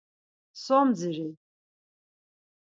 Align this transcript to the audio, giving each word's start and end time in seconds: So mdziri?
So 0.63 0.77
mdziri? 0.87 1.27